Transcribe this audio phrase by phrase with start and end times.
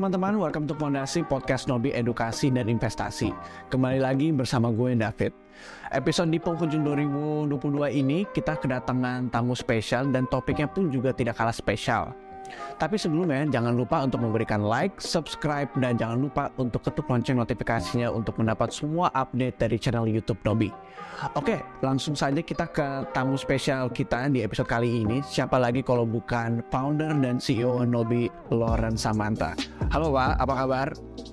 [0.00, 3.36] Teman-teman, welcome to Pondasi Podcast Nobi Edukasi dan Investasi.
[3.68, 5.28] Kembali lagi bersama gue David.
[5.92, 11.52] Episode di penghujung 2022 ini kita kedatangan tamu spesial dan topiknya pun juga tidak kalah
[11.52, 12.16] spesial.
[12.78, 18.10] Tapi sebelumnya jangan lupa untuk memberikan like, subscribe, dan jangan lupa untuk ketuk lonceng notifikasinya
[18.10, 20.70] untuk mendapat semua update dari channel YouTube Nobi.
[21.36, 25.20] Oke, langsung saja kita ke tamu spesial kita di episode kali ini.
[25.20, 29.52] Siapa lagi kalau bukan founder dan CEO Nobi, Loren Samanta.
[29.92, 30.88] Halo Pak, apa kabar?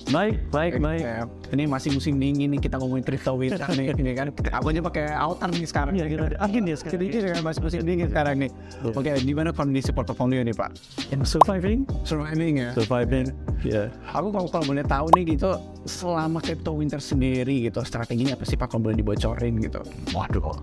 [0.07, 1.03] Baik, baik, baik.
[1.51, 4.31] Ini masih musim dingin nih kita ngomongin crypto winter nih, ini kan.
[4.31, 5.93] Aku aja pakai outer nih sekarang.
[5.99, 6.95] Iya, kita ada angin ya sekarang.
[6.95, 8.51] Sedikit ya masih musim dingin sekarang nih.
[8.87, 10.79] Oke, di mana kondisi portofolio nih Pak?
[11.27, 12.69] Surviving, Surviving ya.
[12.71, 13.35] surviving.
[13.67, 13.91] Ya.
[14.15, 18.55] Aku kalau kalau boleh tahu nih gitu, selama crypto winter sendiri gitu, strateginya apa sih
[18.55, 19.83] Pak kalau boleh dibocorin gitu?
[20.15, 20.55] Waduh.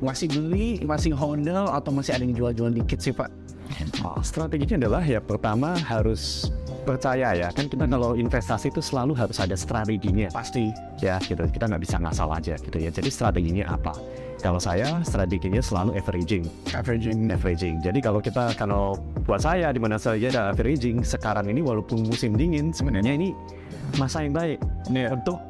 [0.00, 3.28] Masih beli, masih hodl atau masih ada yang jual-jual dikit sih Pak?
[4.00, 6.48] Oh, strateginya adalah ya pertama harus
[6.88, 7.48] percaya ya.
[7.52, 10.32] Kan kita kalau investasi itu selalu harus ada strateginya.
[10.32, 10.72] Pasti.
[11.04, 11.44] ya gitu.
[11.44, 12.88] Kita nggak bisa ngasal aja gitu ya.
[12.88, 13.92] Jadi strateginya apa?
[14.40, 16.48] Kalau saya strateginya selalu averaging.
[16.72, 17.28] Averaging.
[17.28, 17.76] averaging.
[17.84, 18.96] Jadi kalau kita kalau
[19.28, 23.36] buat saya di mana saya ada averaging sekarang ini walaupun musim dingin sebenarnya ini
[23.96, 24.60] masa yang baik
[24.92, 25.40] nih untuk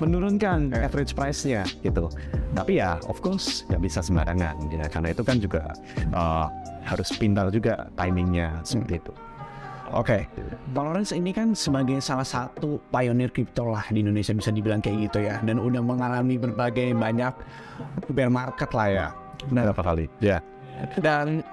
[0.00, 2.08] menurunkan average price-nya gitu.
[2.54, 4.86] Tapi ya of course nggak bisa sembarangan ya.
[4.88, 5.74] Karena itu kan juga
[6.14, 6.46] uh,
[6.86, 9.25] harus pintar juga timingnya seperti itu
[9.94, 10.26] Oke,
[10.74, 15.10] Pak Lawrence ini kan sebagai salah satu pionir kripto lah di Indonesia bisa dibilang kayak
[15.10, 17.30] gitu ya, dan udah mengalami berbagai banyak
[18.10, 19.06] bear market lah ya.
[19.46, 20.10] berapa kali?
[20.18, 20.42] Ya.
[20.98, 21.46] Dan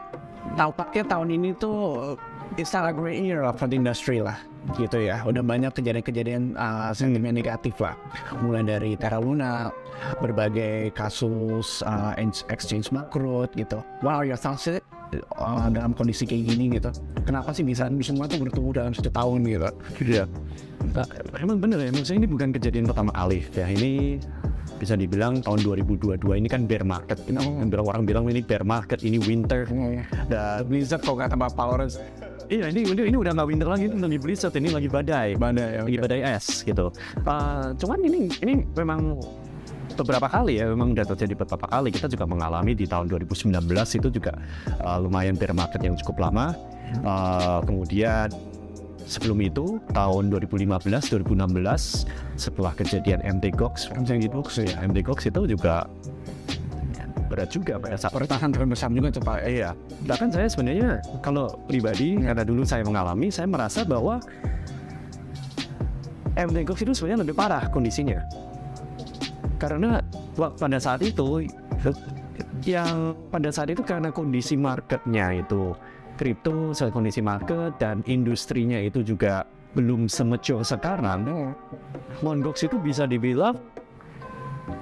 [0.58, 2.18] tampaknya tahun ini tuh
[2.58, 4.38] it's not a great year lah for the industry lah
[4.80, 5.22] gitu ya.
[5.22, 7.94] Udah banyak kejadian-kejadian uh, sentimen negatif lah.
[8.42, 9.70] Mulai dari Terra Luna
[10.20, 12.14] berbagai kasus uh,
[12.50, 13.82] exchange bangkrut gitu.
[14.04, 16.90] Are your thoughts uh, dalam kondisi kayak gini gitu.
[17.24, 19.70] Kenapa sih bisa semua tuh bertumbuh dalam satu tahun gitu?
[20.04, 20.26] Ya
[20.94, 21.08] Nah,
[21.42, 23.66] emang bener ya maksudnya ini bukan kejadian pertama kali ya.
[23.66, 24.22] Ini
[24.78, 27.18] bisa dibilang tahun 2022 ini kan bear market.
[27.24, 27.40] Gitu.
[27.40, 27.58] Oh.
[27.64, 29.66] Yang bilang orang bilang ini bear market ini winter.
[30.30, 31.98] Dan Blizzard kalau kata Pak Lawrence
[32.52, 35.80] Iya ini, ini ini udah nggak winter lagi, ini lagi blizzard, ini lagi badai, Badai,
[35.80, 36.04] lagi oke.
[36.04, 36.92] badai es gitu.
[37.24, 39.16] Uh, cuman ini ini memang
[39.94, 41.90] beberapa kali ya, memang udah terjadi beberapa kali.
[41.94, 43.54] Kita juga mengalami di tahun 2019
[44.00, 44.34] itu juga
[44.82, 46.58] uh, lumayan bear market yang cukup lama.
[47.02, 48.30] Uh, kemudian
[49.06, 52.08] sebelum itu tahun 2015, 2016
[52.40, 55.86] setelah kejadian MT Gox, MT Gox ya, MT Gox itu juga
[57.34, 59.74] berat juga pada saat pertahanan terbesar juga tuh Pak Iya,
[60.06, 64.22] bahkan saya sebenarnya kalau pribadi karena dulu saya mengalami, saya merasa bahwa
[66.38, 68.22] MT Gox itu sebenarnya lebih parah kondisinya.
[69.64, 70.04] Karena
[70.36, 71.48] pada saat itu
[72.68, 75.72] yang pada saat itu karena kondisi marketnya itu
[76.20, 81.56] kripto, kondisi market dan industrinya itu juga belum semacur sekarang.
[82.20, 83.56] Mongox itu bisa dibilang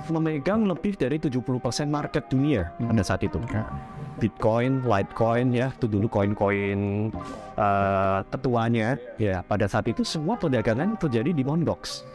[0.09, 1.41] memegang lebih dari 70%
[1.89, 3.37] market dunia pada saat itu.
[4.21, 7.09] Bitcoin, Litecoin ya, itu dulu koin-koin
[7.57, 9.41] eh, tetuanya ya.
[9.41, 12.05] Pada saat itu semua perdagangan terjadi di Mongox.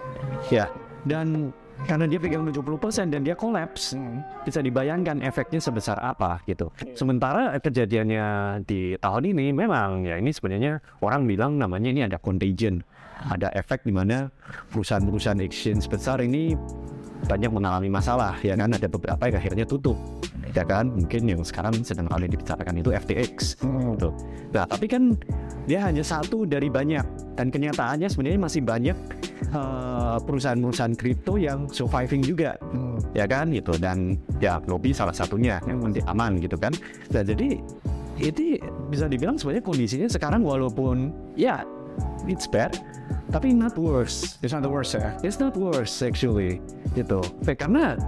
[0.52, 0.70] Ya,
[1.02, 1.50] dan
[1.84, 3.92] karena dia pegang 70% dan dia kolaps,
[4.48, 6.72] bisa dibayangkan efeknya sebesar apa gitu.
[6.96, 8.24] Sementara kejadiannya
[8.64, 12.80] di tahun ini memang ya ini sebenarnya orang bilang namanya ini ada contagion.
[13.16, 14.28] Ada efek di mana
[14.72, 16.52] perusahaan-perusahaan exchange besar ini
[17.26, 18.72] banyak mengalami masalah ya kan?
[18.72, 19.98] Ada beberapa yang akhirnya tutup
[20.54, 20.88] ya kan?
[20.88, 24.10] Mungkin yang sekarang sedang kali dibicarakan itu FTX gitu.
[24.54, 25.12] Nah tapi kan
[25.66, 27.04] dia hanya satu dari banyak
[27.34, 28.96] dan kenyataannya sebenarnya masih banyak
[29.52, 32.56] eh, perusahaan-perusahaan kripto yang surviving juga
[33.12, 33.50] ya kan?
[33.52, 36.72] Gitu dan ya Nobi salah satunya yang masih aman gitu kan.
[37.12, 37.60] Nah jadi
[38.16, 38.56] itu
[38.88, 41.68] bisa dibilang sebenarnya kondisinya sekarang walaupun ya
[42.24, 42.72] it's bad
[43.30, 46.62] tapi not worse it's not the worst ya It's not worse actually
[46.94, 47.20] gitu.
[47.44, 47.98] Karena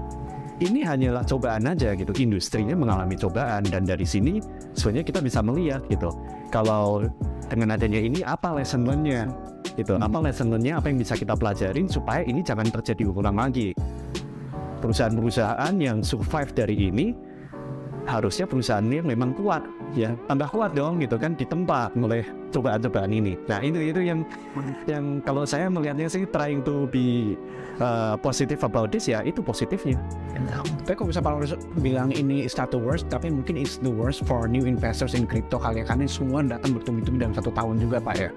[0.59, 2.11] ini hanyalah cobaan aja gitu.
[2.19, 4.43] Industrinya mengalami cobaan dan dari sini
[4.75, 6.11] sebenarnya kita bisa melihat gitu.
[6.51, 7.07] Kalau
[7.47, 9.31] dengan adanya ini apa lesson learn-nya
[9.79, 9.95] gitu.
[9.99, 13.71] Apa lesson learn-nya apa yang bisa kita pelajarin supaya ini jangan terjadi ulang lagi.
[14.83, 17.15] Perusahaan-perusahaan yang survive dari ini
[18.07, 19.63] harusnya perusahaan yang memang kuat
[19.97, 23.37] ya tambah kuat dong gitu kan ditempa oleh cobaan-cobaan ini.
[23.49, 24.25] Nah itu itu yang
[24.85, 27.37] yang kalau saya melihatnya sih trying to be
[27.81, 29.97] uh, positive about this ya itu positifnya.
[30.85, 34.25] Tapi kok bisa Pak bilang ini is not the worst, tapi mungkin it's the worst
[34.25, 38.01] for new investors in crypto kali ya, karena semua datang bertubi-tubi dalam satu tahun juga
[38.01, 38.31] Pak ya.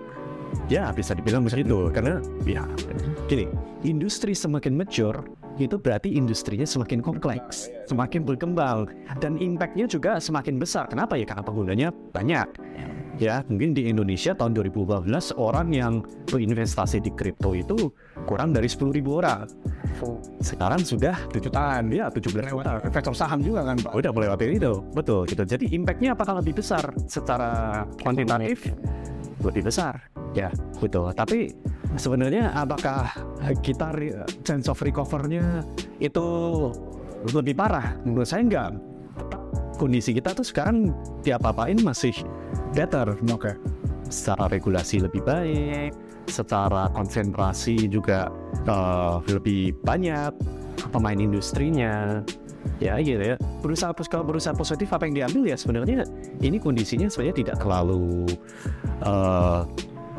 [0.67, 1.91] ya bisa dibilang begitu.
[1.91, 2.63] Karena ya
[3.31, 3.47] gini
[3.87, 5.23] industri semakin mature
[5.65, 8.87] itu berarti industrinya semakin kompleks semakin berkembang
[9.19, 10.87] dan impactnya juga semakin besar.
[10.87, 11.27] Kenapa ya?
[11.27, 12.47] Karena penggunanya banyak.
[13.19, 15.05] Ya mungkin di Indonesia tahun 2012
[15.37, 17.93] orang yang berinvestasi di kripto itu
[18.25, 19.45] kurang dari 10 ribu orang.
[20.41, 22.81] Sekarang sudah jutaan ya 17 juta.
[22.81, 23.93] Investor saham juga kan Pak?
[23.93, 25.43] Udah melewati itu betul gitu.
[25.45, 28.73] Jadi impactnya apakah lebih besar secara kuantitatif?
[29.43, 30.01] Lebih besar
[30.33, 30.49] ya
[30.81, 31.13] betul.
[31.13, 31.53] Tapi
[31.95, 33.11] sebenarnya apakah
[33.59, 35.65] kita re- chance of recovernya
[35.99, 36.25] itu
[37.35, 37.97] lebih parah?
[38.03, 38.71] Menurut saya enggak.
[39.77, 40.93] Kondisi kita tuh sekarang
[41.25, 42.13] diapa-apain masih
[42.77, 43.57] better oke
[44.11, 45.95] secara regulasi lebih baik
[46.29, 48.29] secara konsentrasi juga
[48.67, 50.31] eh, lebih banyak
[50.93, 52.21] pemain industrinya.
[52.77, 53.35] Ya gitu ya.
[53.61, 55.57] Berusaha kalau berusaha positif apa yang diambil ya?
[55.57, 56.05] Sebenarnya
[56.45, 58.29] ini kondisinya sebenarnya tidak terlalu
[59.01, 59.61] eh,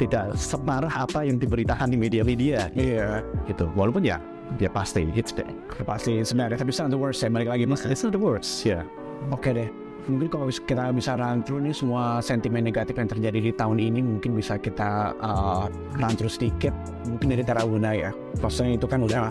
[0.01, 3.21] tidak separah apa yang diberitakan di media-media iya.
[3.45, 3.69] Gitu.
[3.77, 4.19] Walaupun ya
[4.61, 5.49] ya pasti it's bad
[5.89, 7.25] pasti sebenarnya tapi it's not the worst.
[7.25, 7.85] Ya balik lagi mas.
[7.89, 8.85] It's not the worst ya.
[9.31, 9.69] Oke deh.
[10.03, 14.03] Mungkin kalau kita bisa run through nih semua sentimen negatif yang terjadi di tahun ini
[14.03, 16.75] mungkin bisa kita uh, run through sedikit
[17.07, 18.11] mungkin dari Terra Luna ya.
[18.43, 19.31] Maksudnya itu kan udah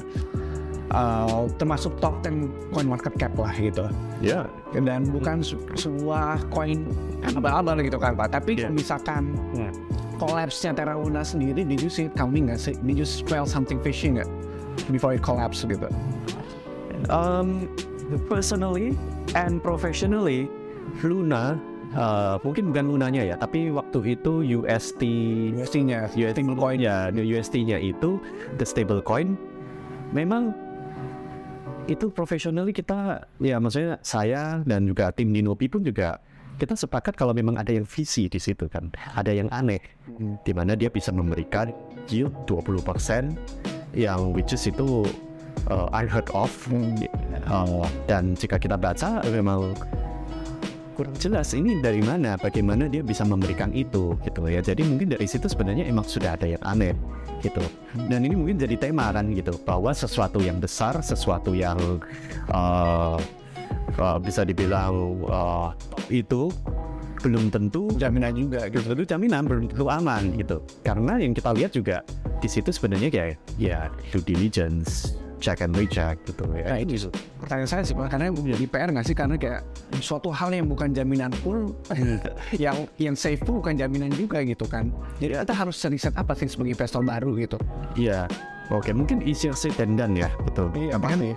[0.96, 3.84] uh, termasuk top 10 coin market cap lah gitu.
[4.24, 4.48] Ya.
[4.72, 6.88] Dan bukan se- sebuah koin
[7.36, 8.32] abal-abal gitu kan pak.
[8.32, 9.72] Tapi kalau misalkan Hmm.
[10.22, 12.78] Collapse-nya Terra Luna sendiri did you see it coming nggak sih?
[12.86, 14.30] Did you smell something fishy nggak
[14.94, 15.90] before it collapse gitu?
[17.10, 17.66] Um,
[18.30, 18.94] personally
[19.34, 20.46] and professionally,
[21.02, 21.58] Luna
[21.98, 25.02] uh, mungkin bukan lunanya ya, tapi waktu itu UST
[25.58, 28.22] USD-nya UST stablecoin ya UST-nya itu
[28.62, 29.34] the stable coin.
[30.14, 30.54] Memang
[31.90, 36.22] itu professionally kita ya maksudnya saya dan juga tim Dinopi pun juga
[36.62, 38.94] kita sepakat kalau memang ada yang visi di situ kan.
[39.18, 39.82] Ada yang aneh
[40.46, 41.74] di mana dia bisa memberikan
[42.06, 43.34] yield 20%
[43.98, 45.10] yang which is itu
[45.74, 46.54] uh, unheard of.
[47.50, 49.74] Uh, dan jika kita baca memang
[50.94, 54.62] kurang jelas ini dari mana bagaimana dia bisa memberikan itu gitu ya.
[54.62, 56.94] Jadi mungkin dari situ sebenarnya emang sudah ada yang aneh
[57.42, 57.66] gitu.
[58.06, 59.58] Dan ini mungkin jadi tema kan gitu.
[59.66, 61.98] Bahwa sesuatu yang besar sesuatu yang
[62.54, 63.18] uh,
[64.00, 65.72] uh, bisa dibilang uh,
[66.12, 66.52] itu
[67.22, 68.82] belum tentu jaminan juga gitu.
[68.82, 70.58] belum tentu jaminan belum tentu aman gitu.
[70.82, 72.02] Karena yang kita lihat juga
[72.42, 77.10] di situ sebenarnya kayak ya due diligence check and recheck gitu ya Nah itu
[77.42, 79.62] pertanyaan saya sih karena menjadi PR nggak sih karena kayak
[80.00, 81.74] suatu hal yang bukan jaminan pun
[82.64, 84.94] yang yang safe pun bukan jaminan juga gitu kan.
[85.18, 87.58] Jadi kita harus riset apa sih sebagai investor baru gitu.
[87.98, 88.30] Iya,
[88.70, 90.70] oke mungkin easier said than done ya, betul.
[90.78, 91.34] Iya pasti.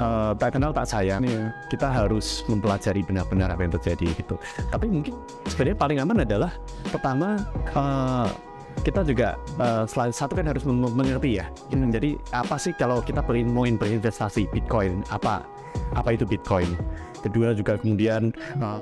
[0.00, 1.20] Eh, tak kenal tak sayang.
[1.26, 1.50] Iya.
[1.68, 4.38] Kita harus mempelajari benar-benar apa yang terjadi gitu.
[4.70, 5.14] Tapi mungkin
[5.50, 6.52] sebenarnya paling aman adalah
[6.88, 7.42] pertama
[7.74, 8.28] eh,
[8.80, 11.46] kita juga eh, selain satu kan harus mengerti ya.
[11.70, 15.44] Jadi apa sih kalau kita mau berinvestasi Bitcoin apa
[15.94, 16.74] apa itu Bitcoin?
[17.20, 18.78] Kedua juga kemudian eh,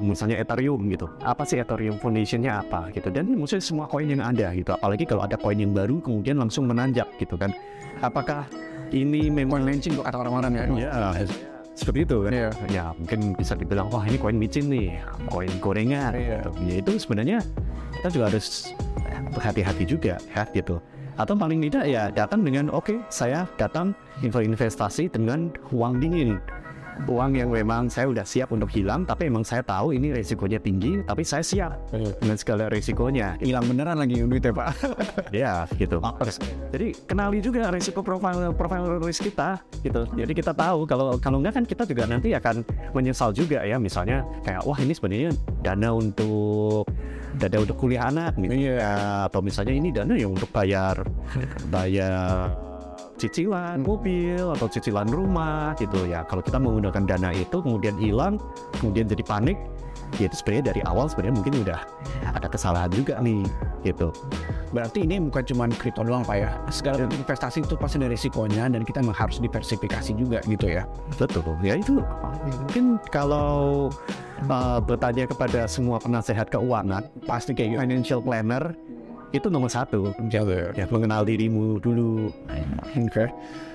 [0.00, 1.06] misalnya Ethereum gitu.
[1.20, 3.12] Apa sih Ethereum Foundation-nya apa gitu.
[3.12, 4.72] Dan maksudnya semua koin yang ada gitu.
[4.72, 7.52] Apalagi kalau ada koin yang baru kemudian langsung menanjak gitu kan.
[8.00, 8.48] Apakah
[8.92, 10.64] ini memang launching kok kata orang-orang ya.
[10.88, 10.92] Ya,
[11.82, 12.30] seperti itu kan.
[12.30, 12.50] Iya.
[12.70, 16.14] Ya, mungkin bisa dibilang wah ini koin micin nih, koin gorengan.
[16.14, 16.46] Iya.
[16.46, 16.50] gitu.
[16.62, 17.38] Ya itu sebenarnya
[17.98, 18.70] kita juga harus
[19.34, 20.78] berhati-hati juga ya gitu.
[21.18, 23.92] Atau paling tidak ya datang dengan oke saya datang
[24.24, 26.38] info investasi dengan uang dingin.
[27.10, 31.02] Uang yang memang saya udah siap untuk hilang, tapi emang saya tahu ini resikonya tinggi,
[31.02, 33.36] tapi saya siap dengan segala resikonya.
[33.42, 34.70] Hilang beneran lagi duitnya Pak.
[35.32, 35.98] Ya, gitu.
[36.70, 40.04] Jadi kenali juga risiko profil profil risk kita, gitu.
[40.12, 43.80] Jadi kita tahu kalau kalau enggak kan kita juga nanti akan menyesal juga ya.
[43.80, 45.30] Misalnya kayak wah ini sebenarnya
[45.64, 46.84] dana untuk
[47.40, 48.76] dana untuk kuliah anak, gitu.
[48.78, 51.00] atau misalnya ini dana yang untuk bayar
[51.72, 52.52] bayar
[53.22, 56.26] cicilan mobil atau cicilan rumah gitu ya.
[56.26, 58.42] Kalau kita menggunakan dana itu kemudian hilang,
[58.82, 59.54] kemudian jadi panik,
[60.18, 61.80] ya itu sebenarnya dari awal sebenarnya mungkin udah
[62.34, 63.46] ada kesalahan juga nih
[63.86, 64.10] gitu.
[64.74, 66.50] Berarti ini bukan cuma kripto doang Pak ya.
[66.72, 70.82] Segala bentuk investasi itu pasti ada risikonya dan kita harus diversifikasi juga gitu ya.
[71.14, 72.02] Betul, ya itu
[72.42, 73.86] mungkin kalau
[74.50, 78.74] uh, bertanya kepada semua penasehat keuangan, pasti kayak financial planner
[79.32, 80.12] itu nomor satu.
[80.28, 80.76] Jaga.
[80.76, 82.28] Ya, mengenal dirimu dulu.
[82.94, 83.26] Oke.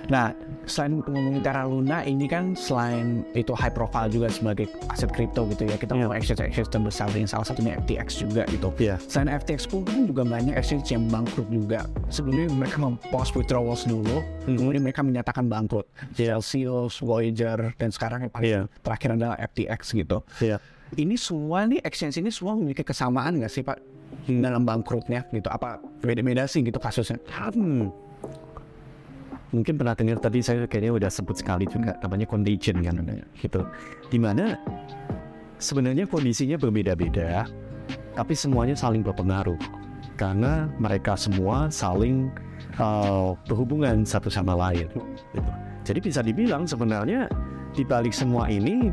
[0.08, 0.32] Nah,
[0.64, 5.68] selain ngomongin Terra Luna, ini kan selain itu high profile juga sebagai aset kripto gitu
[5.68, 5.76] ya.
[5.76, 6.08] Kita Iya.
[6.08, 8.72] mau exchange exchange terbesar yang salah satunya FTX juga gitu.
[8.80, 8.96] Iya.
[9.04, 11.84] Selain FTX pun kan juga banyak exchange yang bangkrut juga.
[12.08, 15.84] Sebelumnya mereka mempost withdrawals dulu, kemudian mereka menyatakan bangkrut.
[16.16, 18.62] Celsius, Voyager, dan sekarang yang paling Iya.
[18.80, 20.24] terakhir adalah FTX gitu.
[20.40, 20.64] Iya.
[20.96, 23.78] Ini semua nih exchange ini semua memiliki kesamaan nggak sih Pak
[24.30, 25.52] dalam bangkrutnya gitu?
[25.52, 27.20] Apa beda-beda sih gitu kasusnya?
[27.28, 27.92] Hmm.
[29.52, 32.96] Mungkin pernah dengar tadi saya kayaknya udah sebut sekali juga namanya contagion kan
[33.40, 33.68] gitu.
[34.08, 34.56] Di mana
[35.60, 37.48] sebenarnya kondisinya berbeda-beda
[38.16, 39.60] tapi semuanya saling berpengaruh
[40.18, 42.34] karena mereka semua saling
[42.82, 44.90] uh, berhubungan satu sama lain.
[44.90, 45.52] Gitu.
[45.88, 47.30] Jadi bisa dibilang sebenarnya
[47.72, 48.92] di balik semua ini,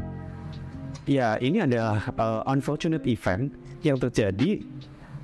[1.05, 3.53] ya ini adalah uh, unfortunate event
[3.85, 4.65] yang terjadi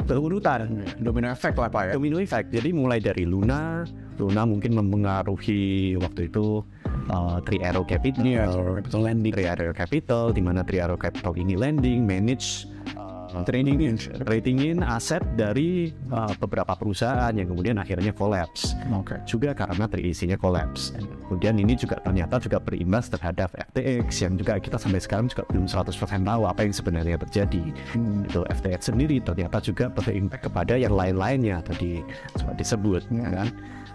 [0.05, 1.93] berurutan Domino effect lah pak ya.
[1.97, 2.49] domino effect.
[2.53, 3.85] Jadi mulai dari Luna,
[4.17, 6.65] Luna mungkin mempengaruhi waktu itu
[7.13, 8.49] uh, Three Arrow Capital, Iya,
[8.81, 9.33] capital landing.
[9.33, 13.10] Three Arrow Capital, di mana Three Arrow Capital ini landing, manage uh,
[13.47, 13.97] Training
[14.27, 18.75] ratingin aset dari uh, beberapa perusahaan yang kemudian akhirnya collapse.
[18.91, 19.17] Oke.
[19.25, 20.95] Juga karena terisinya collapse.
[21.31, 25.71] Kemudian ini juga ternyata juga berimbas terhadap FTX yang juga kita sampai sekarang juga belum
[25.71, 25.95] 100%
[26.27, 27.65] tahu apa yang sebenarnya terjadi.
[27.95, 28.27] Hmm.
[28.27, 32.03] Itu FTX sendiri ternyata juga berimpact kepada yang lain-lainnya tadi
[32.35, 33.27] sempat disebut Ya.
[33.33, 33.49] kan.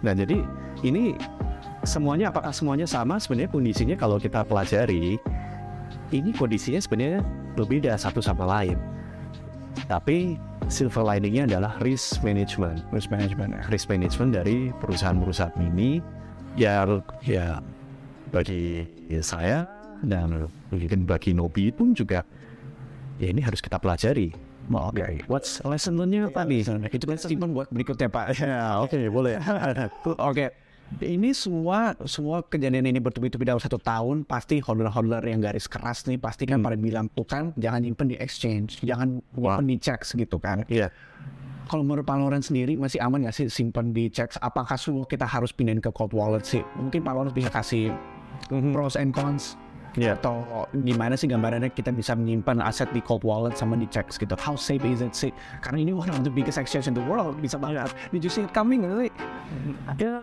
[0.04, 0.44] Nah jadi
[0.84, 1.15] ini
[1.88, 5.18] semuanya apakah semuanya sama sebenarnya kondisinya kalau kita pelajari
[6.12, 7.22] ini kondisinya sebenarnya
[7.56, 8.77] berbeda satu sama lain.
[9.86, 10.39] Tapi
[10.72, 13.62] silver liningnya adalah risk management Risk management ya.
[13.70, 16.01] risk management dari perusahaan-perusahaan ini
[16.58, 16.88] ya
[17.22, 17.62] ya
[18.34, 18.88] bagi
[19.22, 19.70] saya
[20.01, 22.25] dan mungkin bagi Nobi pun juga
[23.22, 24.34] ya ini harus kita pelajari.
[24.65, 25.22] Oke.
[25.29, 26.89] What's lesson learn-nya nih?
[26.89, 28.34] Itu kan simpan buat berikutnya pak.
[28.41, 29.38] Ya oke boleh.
[30.17, 30.65] Oke.
[30.96, 36.22] Ini semua semua kejadian ini bertubi-tubi dalam satu tahun pasti holder-holder yang garis keras nih
[36.22, 39.60] pasti kan pada bilang tuh kan jangan nyimpen di exchange, jangan Wah.
[39.60, 40.63] nyimpen di checks gitu kan.
[40.72, 40.94] Iya.
[41.65, 44.38] Kalau menurut Pak Lawrence sendiri masih aman nggak sih simpan di checks?
[44.38, 46.62] Apakah semua kita harus pindahin ke cold wallet sih?
[46.77, 47.89] Mungkin Pak Lawrence bisa kasih
[48.72, 49.58] pros and cons
[49.96, 50.20] Iya.
[50.20, 54.36] atau gimana sih gambarannya kita bisa menyimpan aset di cold wallet sama di checks gitu?
[54.36, 55.32] How safe is it sih?
[55.63, 57.96] Karena ini one of the biggest exchange in the world bisa banget.
[58.12, 58.84] Did you see it coming?
[58.84, 59.10] Really?
[59.96, 60.20] Ya,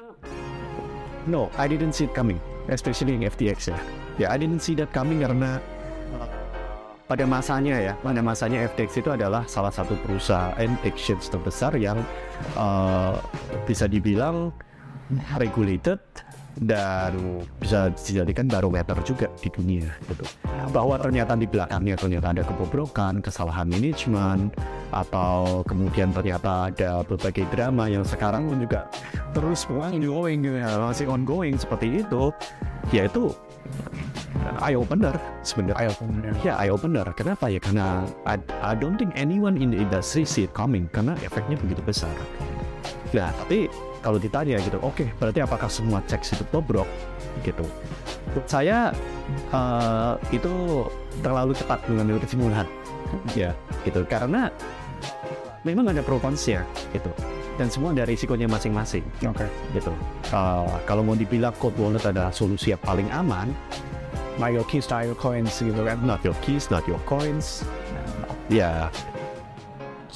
[1.26, 3.78] no, I didn't see it coming, especially yang FTX ya.
[4.20, 5.58] Ya, I didn't see that coming karena
[6.18, 6.28] uh,
[7.06, 12.00] pada masanya ya, pada masanya FTX itu adalah salah satu perusahaan exchange terbesar yang
[12.58, 13.16] uh,
[13.64, 14.52] bisa dibilang
[15.36, 16.00] regulated
[16.60, 17.16] dan
[17.56, 20.24] bisa dijadikan barometer juga di dunia gitu.
[20.68, 24.52] Bahwa ternyata di belakangnya ternyata ada kebobrokan, kesalahan manajemen
[24.92, 28.86] atau kemudian ternyata ada berbagai drama yang sekarang pun juga
[29.32, 32.28] terus ongoing ya, masih ongoing seperti itu.
[32.92, 33.32] Ya itu
[34.60, 35.88] eye opener sebenarnya.
[35.88, 35.92] Ayo,
[36.42, 37.06] Ya eye opener.
[37.14, 37.58] Kenapa ya?
[37.62, 41.80] Karena I, I don't think anyone in the industry see it coming karena efeknya begitu
[41.82, 42.12] besar.
[43.12, 43.68] Nah, tapi
[44.00, 46.88] kalau ditanya gitu, oke, berarti apakah semua cek itu bobrok
[47.44, 47.62] gitu?
[48.48, 48.90] Saya
[49.52, 50.86] eh, itu
[51.20, 52.66] terlalu cepat mengambil kesimpulan.
[53.36, 53.52] ya,
[53.84, 54.02] gitu.
[54.08, 54.48] Karena
[55.62, 57.10] memang ada pro kontra gitu.
[57.60, 59.44] Dan semua ada risikonya masing-masing Oke.
[59.76, 59.92] gitu.
[60.32, 63.52] Eh, kalau mau dibilang cold wallet adalah solusi yang paling aman,
[64.40, 66.00] Buy your keys, buy your coins gitu kan.
[66.08, 67.68] not your keys, not your coins.
[68.48, 68.88] Ya,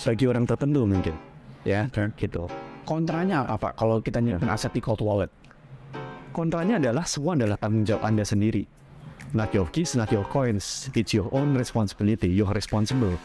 [0.05, 1.13] bagi orang tertentu mungkin,
[1.69, 2.49] ya, gitu.
[2.89, 5.29] Kontranya apa kalau kita nyimpan aset di cold wallet?
[6.33, 8.65] Kontranya adalah semua adalah tanggung jawab Anda sendiri.
[9.37, 10.89] Not your keys, not your coins.
[10.97, 12.33] It's your own responsibility.
[12.33, 13.17] You're responsible.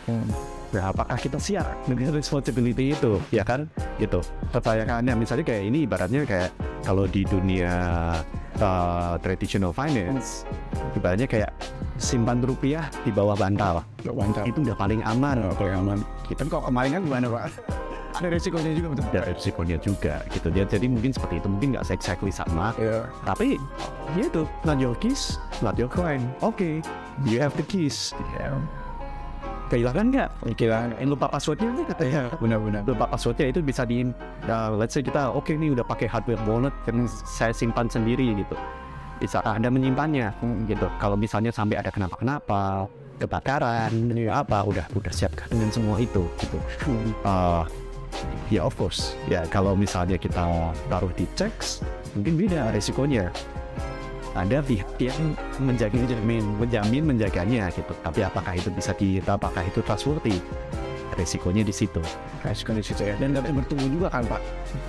[0.71, 3.19] Nah, apakah kita siap dengan responsibility itu?
[3.35, 3.67] Ya kan?
[3.99, 4.23] Gitu.
[4.55, 6.55] Pertanyaannya misalnya kayak ini ibaratnya kayak
[6.87, 7.75] kalau di dunia
[8.63, 10.47] uh, traditional finance,
[10.95, 11.51] ibaratnya kayak
[11.99, 13.83] simpan rupiah di bawah bantal.
[14.07, 14.47] Mantap.
[14.47, 15.43] Itu udah paling aman.
[15.43, 15.99] Oh, paling aman.
[16.31, 17.43] Tapi kok kemarin kan gimana pak?
[18.11, 19.05] Ada resikonya juga betul.
[19.11, 20.47] Ada risikonya juga gitu.
[20.51, 22.75] Dia jadi mungkin seperti itu mungkin nggak exactly sama.
[22.75, 23.07] Iya.
[23.23, 23.55] Tapi
[24.19, 26.23] ya itu not your keys, not your coin.
[26.43, 26.83] Oke,
[27.27, 28.11] you have the keys.
[29.71, 30.29] Kehilangan nggak?
[30.59, 32.21] Kira Eh, lupa passwordnya nggak katanya.
[32.43, 32.83] benar-benar.
[32.83, 34.03] Lupa passwordnya itu bisa di,
[34.51, 38.59] uh, let's say kita oke nih udah pakai hardware wallet yang saya simpan sendiri gitu.
[39.23, 40.35] Bisa anda menyimpannya
[40.67, 40.91] gitu.
[40.99, 46.57] Kalau misalnya sampai ada kenapa-kenapa, kebakaran, apa, udah udah siapkan dengan semua itu gitu.
[47.23, 47.63] Uh,
[48.53, 50.43] ya of course ya kalau misalnya kita
[50.91, 51.79] taruh di checks
[52.11, 53.31] mungkin beda resikonya
[54.35, 57.91] ada pihak yang menjaga menjamin menjamin menjaganya gitu.
[57.99, 60.39] Tapi apakah itu bisa kita apakah itu trustworthy?
[61.11, 61.99] Resikonya di situ.
[62.39, 63.19] Resiko di situ ya.
[63.19, 64.41] Dan bisa bertumbuh juga kan pak?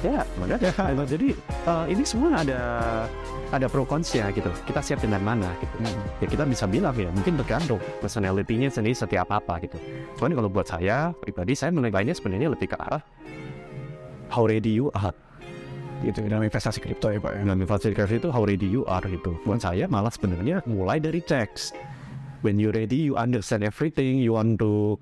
[0.06, 0.70] ya makanya
[1.02, 1.28] jadi
[1.66, 2.60] eh, ini semua ada
[3.50, 4.48] ada pro consnya gitu.
[4.62, 5.76] Kita siap dengan mana gitu.
[6.22, 9.76] Ya kita bisa bilang ya mungkin tergantung personality-nya sendiri setiap apa gitu.
[10.16, 13.02] Cuman kalau buat saya pribadi saya menilainya sebenarnya lebih ke arah
[14.32, 15.12] how ready you are
[16.02, 17.32] Gitu dalam investasi kripto ya pak.
[17.38, 17.46] ya.
[17.46, 21.70] dalam investasi itu how ready you are gitu buat saya malah sebenarnya mulai dari checks
[22.42, 24.98] when you ready you understand everything you want to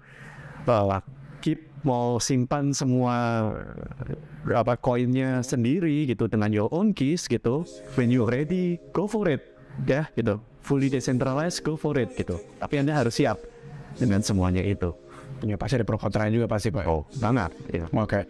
[0.69, 1.00] uh,
[1.40, 3.49] keep mau simpan semua
[4.45, 7.64] uh, apa koinnya sendiri gitu dengan your own keys gitu
[7.97, 9.40] when you ready go for it
[9.88, 13.40] ya gitu fully decentralized go for it gitu tapi anda harus siap
[13.97, 14.92] dengan semuanya itu
[15.40, 16.85] punya pasti ada pro kontranya juga pasti pak.
[16.85, 17.50] Oh, banget.
[17.73, 17.88] Iya.
[17.97, 18.21] Oke.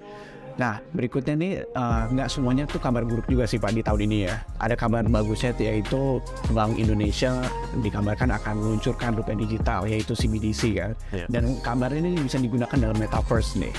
[0.61, 4.19] Nah, berikutnya nih eh, nggak semuanya tuh kabar buruk juga sih Pak di tahun ini
[4.29, 4.45] ya.
[4.61, 6.21] Ada kabar bagusnya yaitu
[6.53, 7.41] Bank Indonesia
[7.81, 10.93] dikabarkan akan meluncurkan rupiah digital yaitu CBDC kan.
[11.17, 11.27] Iya.
[11.33, 13.73] Dan kabar ini bisa digunakan dalam metaverse nih.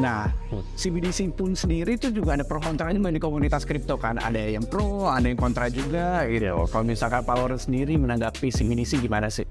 [0.00, 0.32] Nah,
[0.80, 4.16] CBDC pun sendiri itu juga ada pro kontranya di komunitas kripto kan.
[4.16, 6.64] Ada yang pro, ada yang kontra juga gitu.
[6.72, 9.44] Kalau misalkan Power sendiri menanggapi CBDC gimana sih?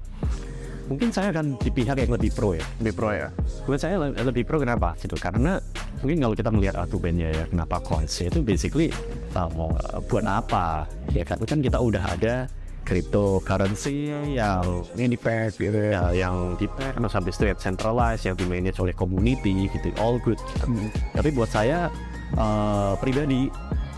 [0.92, 2.64] Mungkin saya akan di pihak yang lebih pro ya.
[2.84, 3.28] Lebih pro ya.
[3.64, 4.92] Buat saya le- lebih pro kenapa?
[5.00, 5.16] Gitu.
[5.16, 5.56] Karena
[6.04, 8.92] mungkin kalau kita melihat argumennya ya kenapa coins itu basically
[9.32, 10.84] uh, mau uh, buat apa?
[11.16, 12.44] Ya kan kan kita udah ada
[12.82, 16.10] cryptocurrency yang Ini pack gitu ya.
[16.10, 20.18] ya yang di terus habis itu ya centralized yang di manage oleh community gitu all
[20.18, 20.34] good
[20.66, 20.90] Hmm.
[21.14, 21.86] tapi buat saya
[22.34, 23.46] uh, pribadi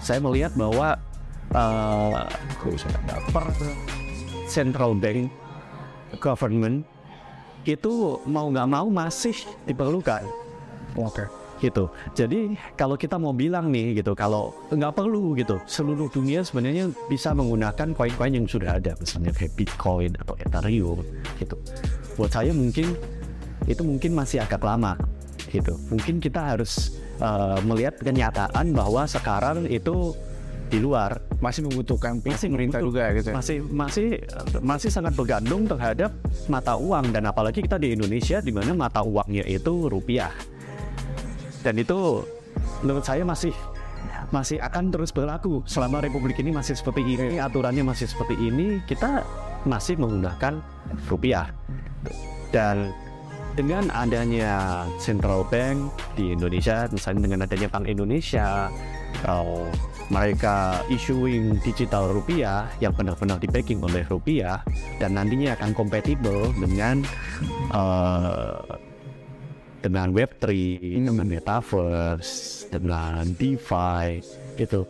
[0.05, 1.01] saya melihat bahwa
[1.57, 2.29] uh,
[3.33, 3.47] per
[4.45, 5.33] central bank
[6.21, 6.85] government
[7.65, 9.33] itu mau nggak mau masih
[9.65, 10.25] diperlukan
[11.01, 11.25] Oke.
[11.65, 11.89] gitu.
[12.13, 17.33] Jadi kalau kita mau bilang nih gitu, kalau nggak perlu gitu, seluruh dunia sebenarnya bisa
[17.33, 21.01] menggunakan koin-koin yang sudah ada, misalnya kayak Bitcoin atau Ethereum
[21.41, 21.57] gitu.
[22.21, 22.93] Buat saya mungkin
[23.65, 24.95] itu mungkin masih agak lama
[25.49, 25.73] gitu.
[25.89, 30.13] Mungkin kita harus uh, melihat kenyataan bahwa sekarang itu
[30.75, 33.35] di luar Masih membutuhkan Masih pemerintah juga gitu ya.
[33.39, 34.07] masih masih
[34.59, 36.11] masih sangat bergantung terhadap
[36.51, 37.15] mata uang.
[37.15, 40.33] Dan apalagi kita di Indonesia di mana mata uangnya itu rupiah.
[41.63, 42.25] Dan itu
[42.83, 43.53] menurut saya masih
[44.33, 45.63] masih akan terus berlaku.
[45.69, 49.23] Selama republik ini masih seperti ini aturannya masih seperti ini kita
[49.69, 50.65] masih menggunakan
[51.07, 51.53] rupiah.
[52.51, 52.91] Dan
[53.55, 58.67] dengan adanya central bank di Indonesia misalnya dengan adanya Bank Indonesia
[59.23, 59.71] kalau
[60.13, 64.61] mereka issuing digital rupiah yang benar-benar di backing oleh rupiah
[65.01, 67.01] dan nantinya akan kompatibel dengan
[67.73, 68.61] eh,
[69.85, 70.49] dengan Web3,
[70.97, 74.25] dengan Metaverse, dengan DeFi
[74.57, 74.81] itu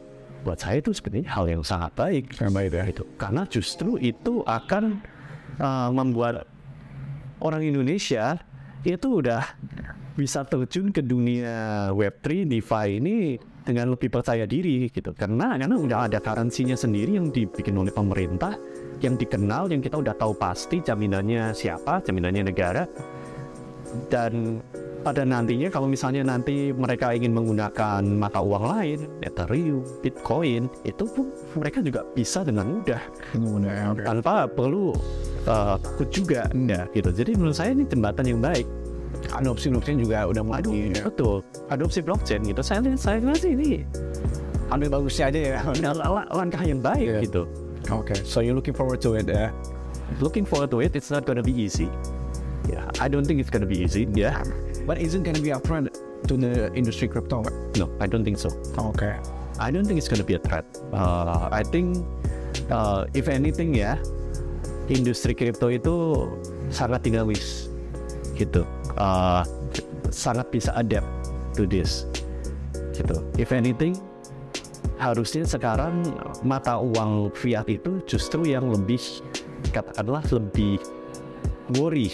[0.47, 2.31] buat saya itu sebenarnya hal yang sangat baik.
[2.31, 2.85] Itu ya.
[2.87, 5.03] itu karena justru itu akan
[5.59, 6.47] uh, membuat
[7.43, 8.39] orang Indonesia
[8.87, 9.43] itu udah
[10.15, 13.19] bisa terjun ke dunia Web3 DeFi ini
[13.65, 18.55] dengan lebih percaya diri gitu karena karena udah ada currency-nya sendiri yang dibikin oleh pemerintah
[19.01, 22.85] yang dikenal yang kita udah tahu pasti jaminannya siapa jaminannya negara
[24.13, 24.61] dan
[25.05, 31.29] pada nantinya kalau misalnya nanti mereka ingin menggunakan mata uang lain, Ethereum, Bitcoin, itu pun
[31.61, 33.03] mereka juga bisa dengan mudah
[33.37, 34.97] Udah ya, tanpa perlu
[35.45, 37.13] uh, takut juga ya gitu.
[37.13, 38.65] Jadi menurut saya ini jembatan yang baik.
[39.33, 40.73] Adopsi blockchain juga udah mulai Aduh,
[41.09, 41.37] betul.
[41.73, 42.61] Adopsi blockchain gitu.
[42.61, 43.83] Saya lihat saya lihat sih ini
[44.69, 45.59] ambil bagusnya aja ya.
[46.35, 47.21] langkah yang baik Iya.
[47.25, 47.43] gitu.
[47.93, 49.53] Oke, so you looking forward to it ya.
[50.21, 51.89] Looking forward to it, it's not gonna be easy.
[52.65, 54.09] Yeah, I don't think it's gonna be easy.
[54.17, 54.41] Yeah,
[54.89, 55.93] But isn't gonna be a threat
[56.29, 57.45] to the industry crypto?
[57.77, 58.49] no, I don't think so.
[58.81, 59.05] Oke.
[59.61, 60.65] I don't think it's gonna be a threat.
[60.91, 62.03] Uh, I think
[62.73, 64.01] uh, if anything ya,
[64.89, 66.25] industri kripto itu
[66.73, 67.69] sangat dinamis,
[68.35, 68.63] gitu.
[68.99, 69.43] Uh,
[70.15, 71.07] sangat bisa adapt
[71.55, 72.07] to this,
[72.95, 73.19] gitu.
[73.39, 73.99] If anything,
[74.99, 76.07] harusnya sekarang
[76.47, 79.01] mata uang fiat itu justru yang lebih
[79.75, 80.79] katakanlah lebih
[81.79, 82.11] worry.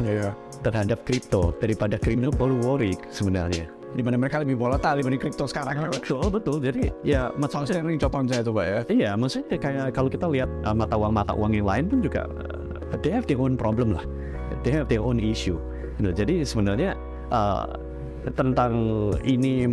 [0.00, 0.32] Iya.
[0.62, 3.66] terhadap kripto daripada kripto perlu worry sebenarnya.
[3.92, 5.90] Di mana mereka lebih volatile dibanding kripto sekarang.
[5.90, 6.56] Betul betul.
[6.62, 8.78] Jadi ya maksudnya sering contohnya tuh, Pak ya.
[8.88, 12.24] Iya, maksudnya kayak kalau kita lihat uh, mata uang mata uang yang lain pun juga
[12.30, 12.61] uh,
[13.00, 14.04] they have their own problem lah,
[14.66, 15.56] they have their own issue.
[15.96, 16.12] Gitu.
[16.12, 16.98] Jadi sebenarnya
[17.32, 17.64] uh,
[18.36, 18.74] tentang
[19.26, 19.66] ini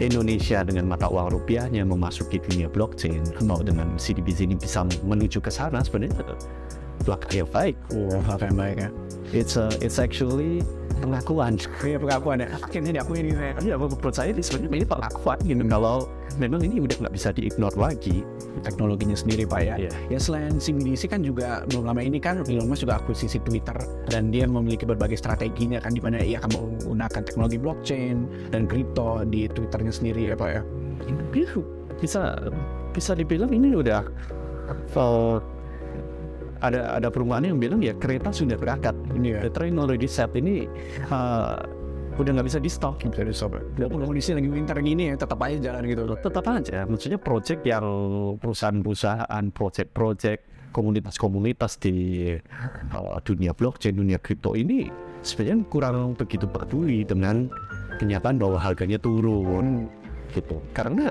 [0.00, 5.52] Indonesia dengan mata uang rupiahnya memasuki dunia blockchain atau dengan CDBC ini bisa menuju ke
[5.52, 6.34] sana sebenarnya itu
[7.04, 7.76] langkah yang baik.
[7.92, 8.90] Wah, apa yang baik ya.
[9.32, 10.64] It's a, it's actually
[11.00, 11.52] pengakuan.
[11.80, 12.48] Iya pengakuan ya.
[12.60, 13.32] Akhirnya diakui ini.
[13.64, 15.62] Ya menurut saya ini sebenarnya ini pengakuan gitu.
[15.66, 15.96] Kalau
[16.38, 18.22] memang ini udah nggak bisa diignore lagi.
[18.60, 19.74] Teknologinya sendiri, Pak ya.
[19.80, 19.90] Iya.
[20.12, 23.76] Ya selain CBDC kan juga belum lama ini kan Elon Musk juga akuisisi Twitter
[24.12, 29.24] dan dia memiliki berbagai strateginya kan di mana ia akan menggunakan teknologi blockchain dan kripto
[29.26, 30.62] di Twitternya sendiri ya Pak ya.
[32.00, 32.32] bisa
[32.90, 34.02] bisa dibilang ini udah
[34.96, 35.38] uh,
[36.60, 38.92] ada ada perumahan yang bilang ya kereta sudah berangkat.
[39.16, 39.48] Iya.
[39.48, 40.32] the train already set.
[40.36, 40.68] Ini
[41.08, 41.56] uh,
[42.20, 43.88] udah nggak bisa di stop Bisa di stop ya.
[43.88, 46.02] Kondisi lagi winter gini ya tetap aja jalan gitu.
[46.20, 46.84] Tetap aja.
[46.84, 47.84] Maksudnya project yang
[48.36, 52.30] perusahaan-perusahaan project-project komunitas-komunitas di
[52.94, 54.86] uh, dunia blockchain dunia kripto ini
[55.26, 57.50] sebenarnya kurang begitu peduli dengan
[57.98, 59.90] kenyataan bahwa harganya turun
[60.30, 60.62] gitu.
[60.70, 61.10] Karena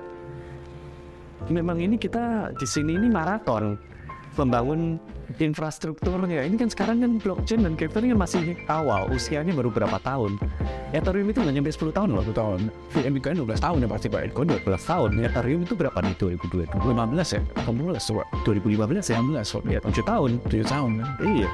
[1.52, 3.89] memang ini kita di sini ini maraton
[4.38, 5.02] membangun
[5.38, 6.46] infrastrukturnya.
[6.46, 10.42] Ini kan sekarang kan blockchain dan crypto ini kan masih awal, usianya baru berapa tahun.
[10.90, 12.24] Ethereum itu nggak nyampe 10 tahun loh.
[12.26, 12.60] 10 tahun.
[12.98, 14.22] VM Bitcoin 12 tahun ya pasti Pak.
[14.34, 15.10] Kok 12 tahun?
[15.22, 16.66] Ethereum itu berapa nih 2022?
[16.66, 17.42] 15 ya?
[17.70, 18.24] 18 coba.
[18.42, 19.18] 2015 ya?
[19.22, 19.66] 16 coba.
[19.70, 20.30] Ya 7 tahun.
[20.50, 21.10] 7 tahun kan?
[21.22, 21.50] Iya.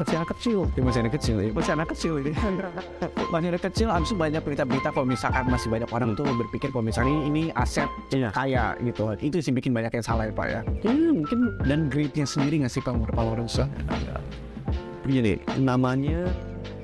[0.00, 0.58] Masih anak kecil.
[0.72, 1.48] Ya, masih anak kecil ya.
[1.52, 2.32] Masih anak kecil ini.
[3.32, 7.12] Masih anak kecil, abis banyak berita-berita kalau misalkan masih banyak orang tuh berpikir kalau misalnya
[7.14, 8.32] ini, ini aset Iya.
[8.34, 9.12] kaya gitu.
[9.20, 10.60] Itu sih bikin banyak yang salah ya Pak ya.
[10.82, 13.64] Ya mungkin Dan grade-nya sendiri nggak sih Pak menurut Pak Lorenzo?
[15.00, 16.28] begini namanya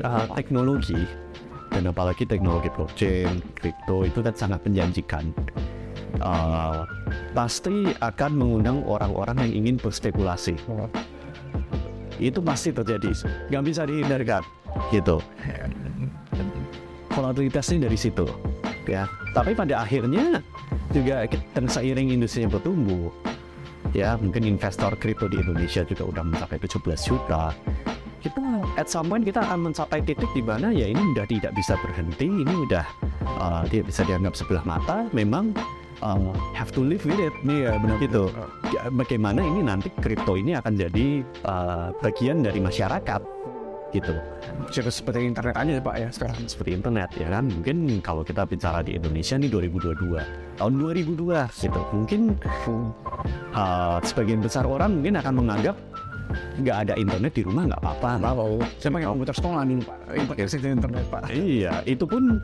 [0.03, 0.99] uh, teknologi
[1.71, 5.31] dan apalagi teknologi blockchain, crypto itu kan sangat menjanjikan.
[6.17, 6.89] Uh,
[7.37, 10.57] pasti akan mengundang orang-orang yang ingin berspekulasi.
[12.17, 13.13] Itu pasti terjadi,
[13.53, 14.43] nggak bisa dihindarkan,
[14.93, 15.21] gitu.
[17.13, 18.25] Volatilitasnya dari situ,
[18.89, 19.09] ya.
[19.33, 20.41] Tapi pada akhirnya
[20.93, 23.13] juga dan seiring industrinya bertumbuh,
[23.97, 27.57] ya mungkin investor kripto di Indonesia juga udah mencapai 17 juta
[28.27, 28.43] kita
[28.75, 32.27] at some point kita akan mencapai titik di mana ya ini udah tidak bisa berhenti
[32.27, 32.87] ini udah
[33.39, 35.55] uh, tidak bisa dianggap sebelah mata memang
[36.03, 37.35] uh, have to live with it.
[37.47, 38.29] Iya benar gitu.
[38.73, 41.07] Ya, bagaimana ini nanti kripto ini akan jadi
[41.47, 43.23] uh, bagian dari masyarakat?
[43.95, 44.13] Gitu.
[44.67, 46.37] Jadi seperti internet aja ya Pak ya sekarang.
[46.51, 47.45] seperti internet ya kan?
[47.49, 51.81] Mungkin kalau kita bicara di Indonesia nih 2022 tahun 2002 gitu.
[51.95, 52.21] Mungkin
[53.55, 55.77] uh, sebagian besar orang mungkin akan menganggap
[56.61, 58.11] nggak ada internet di rumah nggak apa-apa.
[58.83, 59.99] Saya pakai komputer sekolah nih Pak.
[60.35, 61.23] Pakai akses internet Pak.
[61.31, 62.43] iya itu pun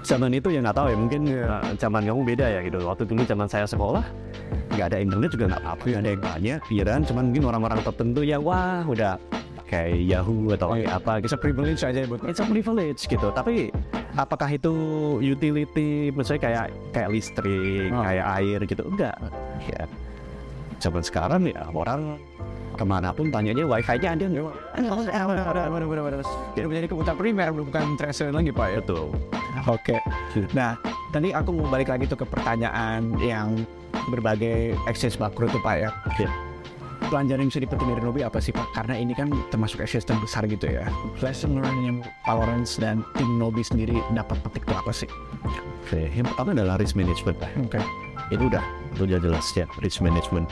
[0.00, 2.78] zaman itu ya nggak tahu ya mungkin uh, zaman kamu beda ya gitu.
[2.84, 4.04] Waktu dulu zaman saya sekolah
[4.70, 7.00] nggak ada internet juga nggak apa-apa nggak ada yang banyak ya kan?
[7.04, 9.20] Cuman mungkin orang-orang tertentu ya wah udah
[9.70, 11.26] kayak Yahoo atau kayak apa gitu.
[11.30, 13.28] Bisa privilege aja buat it's a privilege gitu.
[13.30, 13.70] Tapi
[14.18, 14.74] apakah itu
[15.22, 18.02] utility misalnya kayak kayak listrik Oh.
[18.02, 18.82] kayak air gitu?
[18.82, 19.14] Enggak.
[19.70, 19.86] Ya
[20.80, 22.16] zaman sekarang ya orang
[22.80, 24.44] ke mana pun tanyanya wifi-nya ada nggak
[26.56, 28.78] Kita menjadi kebutuhan primer bukan terrestrial lagi Pak ya.
[28.80, 29.12] betul
[29.68, 29.96] Oke.
[30.56, 30.80] Nah,
[31.12, 33.68] tadi aku mau balik lagi tuh ke pertanyaan yang
[34.08, 35.90] berbagai exchange makro tuh Pak ya.
[36.16, 36.30] Iya.
[37.10, 38.72] Pelajaran yang bisa dipetik dari Nobi apa sih Pak?
[38.72, 40.88] Karena ini kan termasuk exchange terbesar gitu ya.
[41.20, 45.10] Lesson learned yang Pak Lawrence dan tim Nobi sendiri dapat petik tuh apa sih?
[45.84, 47.50] Oke, yang pertama adalah risk management Pak.
[47.68, 47.82] Oke.
[48.30, 48.62] itu udah
[48.94, 50.46] itu udah jelas ya risk management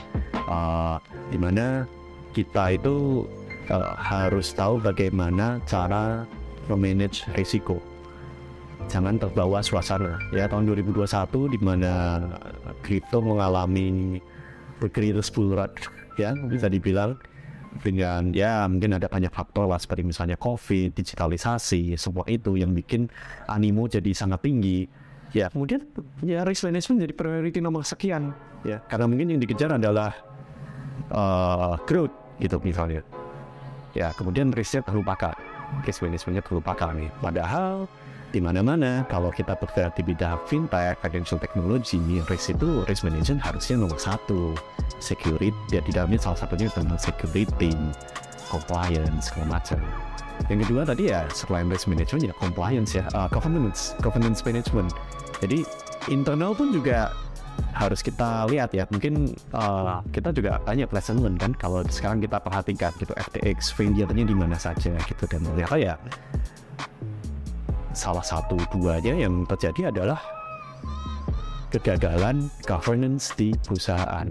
[0.50, 0.98] uh,
[1.30, 1.86] di mana
[2.32, 3.26] kita itu
[3.70, 6.24] uh, harus tahu bagaimana cara
[6.68, 7.80] memanage risiko.
[8.88, 10.16] Jangan terbawa suasana.
[10.32, 12.24] Ya tahun 2021 di mana
[12.80, 14.16] kripto mengalami
[14.80, 15.72] bull run
[16.16, 17.18] ya bisa dibilang.
[17.68, 23.12] Dengan ya mungkin ada banyak faktor lah seperti misalnya covid digitalisasi semua itu yang bikin
[23.44, 24.88] animo jadi sangat tinggi.
[25.36, 25.84] Ya kemudian
[26.24, 28.32] ya risk management jadi priority nomor sekian
[28.64, 28.80] ya.
[28.88, 30.16] Karena mungkin yang dikejar adalah
[31.11, 33.02] uh, growth gitu misalnya
[33.96, 35.34] ya kemudian riset terlupakan
[35.84, 37.90] risk managementnya terlupakan nih padahal
[38.28, 43.80] di mana-mana kalau kita bergerak di bidang fintech, financial technology, risk itu risk management harusnya
[43.80, 44.52] nomor satu.
[45.00, 47.72] Security, ya di dalamnya salah satunya tentang security,
[48.50, 49.80] compliance, segala macam.
[50.50, 54.92] Yang kedua tadi ya selain risk management ya compliance ya, uh, governance, governance management.
[55.40, 55.64] Jadi
[56.12, 57.14] internal pun juga
[57.74, 58.84] harus kita lihat ya.
[58.90, 64.24] Mungkin uh, kita juga banyak lesson learn kan kalau sekarang kita perhatikan gitu FTX failure-nya
[64.26, 65.24] di mana saja gitu.
[65.30, 65.94] Dan ternyata ya
[67.94, 70.22] salah satu duanya yang terjadi adalah
[71.68, 74.24] kegagalan governance di perusahaan.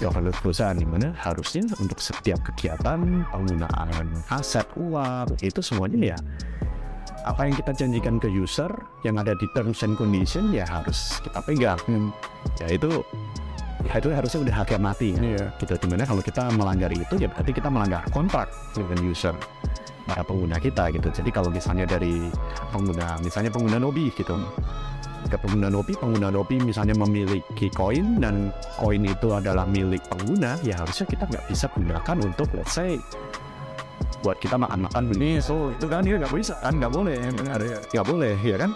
[0.00, 6.18] Governance perusahaan di mana harusnya untuk setiap kegiatan penggunaan aset uang itu semuanya ya
[7.24, 8.68] apa yang kita janjikan ke user
[9.02, 12.12] yang ada di terms and condition ya harus kita pegang Hmm.
[12.60, 13.00] ya itu
[13.84, 15.24] ya itu harusnya udah harga mati kan?
[15.24, 15.44] Iya.
[15.60, 19.34] gitu di mana kalau kita melanggar itu ya berarti kita melanggar kontrak dengan user
[20.04, 22.28] para pengguna kita gitu jadi kalau misalnya dari
[22.72, 24.36] pengguna misalnya pengguna Nobi gitu
[25.24, 30.76] ke pengguna Nobi pengguna Nobi misalnya memiliki koin dan koin itu adalah milik pengguna ya
[30.76, 33.00] harusnya kita nggak bisa gunakan untuk let's say
[34.24, 36.56] buat kita makan-makan Ini so itu kan dia nggak bisa.
[36.64, 37.20] Kan nggak boleh.
[37.36, 37.78] Benar ya.
[37.92, 38.72] nggak boleh ya kan?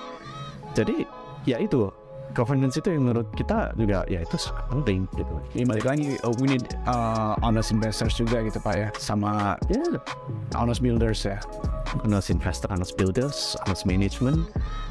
[0.76, 1.08] Jadi
[1.48, 1.88] ya itu.
[2.36, 5.32] Governance itu yang menurut kita juga ya itu sangat penting gitu.
[5.56, 8.88] Ini balik lagi uh, we need uh, honest investors juga gitu Pak ya.
[9.00, 9.80] Sama ya.
[10.52, 11.40] honest builders ya.
[12.04, 14.44] honest investor honest builders honest management.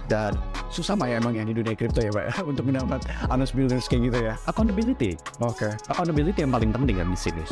[0.09, 0.33] Dan
[0.73, 3.85] Susah Pak ya emang ya di dunia kripto ya Pak ya untuk mendapat honest builders
[3.85, 4.33] kayak gitu ya.
[4.49, 5.13] accountability.
[5.37, 5.69] Oke.
[5.93, 7.45] accountability yang paling penting kan di sini.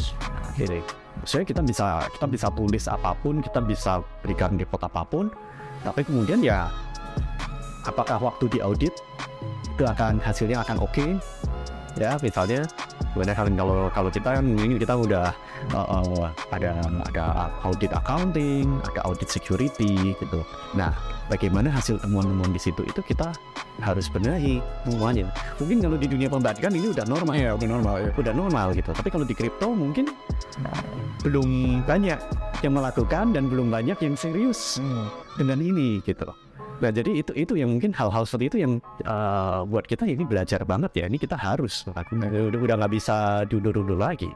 [0.58, 5.32] Jadi saya kita bisa kita bisa tulis apa pun kita bisa berikan report apa pun.
[5.86, 6.68] Tapi kemudian ya
[7.86, 8.92] apakah waktu di audit
[9.64, 11.16] itu akan hasilnya akan oke?
[11.96, 12.68] Ya misalnya
[13.16, 15.32] Sebenarnya kalau kalau kita kan ini kita udah
[15.72, 16.76] uh, uh, ada
[17.08, 20.44] ada audit accounting, ada audit security gitu.
[20.76, 20.92] Nah,
[21.32, 23.32] bagaimana hasil temuan-temuan di situ itu kita
[23.80, 25.32] harus benahi semuanya.
[25.64, 28.92] Mungkin kalau di dunia pembagian ini udah normal ya, udah normal ya, udah normal gitu.
[28.92, 30.12] Tapi kalau di kripto mungkin
[31.24, 32.20] belum banyak
[32.68, 34.84] yang melakukan dan belum banyak yang serius
[35.40, 36.28] dengan ini gitu.
[36.84, 38.74] Nah jadi itu itu yang mungkin hal-hal seperti itu yang
[39.08, 41.06] uh, buat kita ini belajar banget ya.
[41.08, 42.28] Ini kita harus melakukan.
[42.52, 44.28] Udah udah nggak bisa diundur-undur lagi.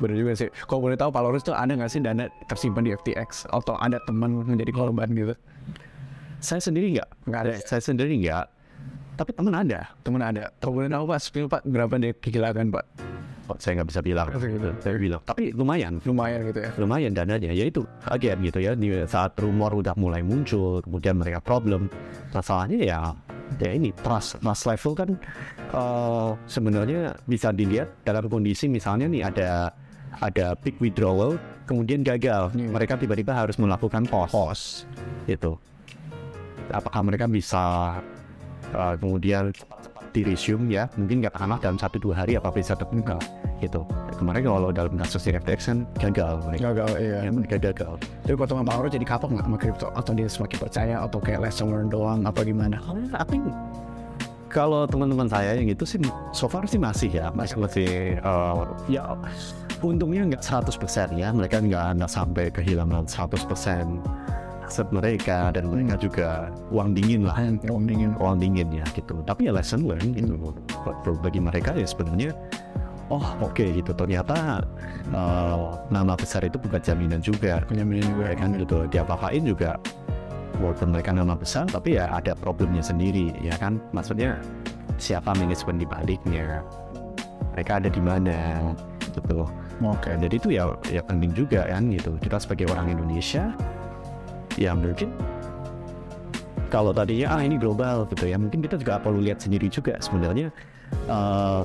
[0.00, 0.48] Bener juga sih.
[0.64, 4.00] Kalau boleh tahu Pak Lawrence tuh ada nggak sih dana tersimpan di FTX atau ada
[4.08, 5.34] teman menjadi korban gitu?
[6.42, 7.52] Saya sendiri nggak, Nggak ada.
[7.62, 8.46] Saya sendiri nggak.
[9.14, 9.80] Tapi teman ada.
[10.02, 10.50] Teman ada.
[10.64, 12.84] Boleh tahu Pak, spill Pak berapa dia kehilangan Pak?
[13.52, 14.28] Oh, saya nggak bisa bilang.
[14.80, 15.20] Saya bilang.
[15.28, 16.00] Tapi lumayan.
[16.08, 16.70] Lumayan gitu ya.
[16.80, 21.44] lumayan dananya ya itu again gitu ya di saat rumor udah mulai muncul kemudian mereka
[21.44, 21.92] problem
[22.32, 23.00] masalahnya ya
[23.60, 25.10] ya ini trust trust level kan
[25.68, 29.50] eh, sebenarnya bisa dilihat dalam kondisi misalnya nih ada
[30.24, 31.36] ada big withdrawal
[31.68, 32.72] kemudian gagal Iya.
[32.72, 34.64] mereka tiba-tiba harus melakukan pause pause
[35.28, 35.52] itu
[36.72, 37.96] apakah mereka bisa
[38.72, 39.52] eh, kemudian
[40.12, 43.16] di resume ya mungkin katakanlah dalam satu dua hari apa bisa terbuka
[43.62, 43.86] gitu
[44.18, 47.18] kemarin kalau dalam kasus FTX kan gagal mereka Gagal iya.
[47.22, 47.94] ya mereka gagal
[48.26, 49.86] Jadi kalau teman Lawrence jadi kapok nggak sama kripto?
[49.94, 52.78] Atau dia semakin percaya atau kayak lesson learned doang apa gimana?
[53.14, 53.46] I think
[54.52, 55.96] kalau teman-teman saya yang itu sih
[56.36, 57.88] so far sih masih ya masih masih
[58.20, 59.16] uh, ya
[59.80, 60.76] untungnya nggak 100%
[61.16, 63.48] ya mereka nggak nggak sampai kehilangan 100%
[64.62, 67.36] aset mereka dan mereka juga uang dingin lah
[67.68, 68.12] Uang dingin.
[68.20, 70.36] uang dingin ya gitu tapi ya lesson learn gitu
[70.84, 72.36] Buat- bagi mereka ya sebenarnya
[73.12, 73.92] oh oke gitu.
[73.92, 74.64] Ternyata
[75.12, 77.60] uh, nama besar itu bukan jaminan juga.
[77.68, 78.24] Penyaminan juga.
[78.32, 78.78] Ya kan gitu.
[78.88, 79.76] Diapa-apain juga
[80.60, 83.76] walaupun mereka nama besar tapi ya ada problemnya sendiri ya kan?
[83.92, 84.40] Maksudnya
[84.96, 86.64] siapa manajemen di baliknya?
[87.52, 88.72] Mereka ada di mana?
[89.12, 89.44] Gitu.
[89.82, 90.14] Oke.
[90.14, 91.92] jadi itu ya ya penting juga kan?
[91.92, 92.16] Gitu.
[92.16, 93.52] Kita sebagai orang Indonesia
[94.56, 95.12] ya mungkin
[96.72, 98.40] kalau tadinya ah ini global gitu ya.
[98.40, 100.48] Mungkin kita juga perlu lihat sendiri juga sebenarnya
[101.12, 101.62] eh,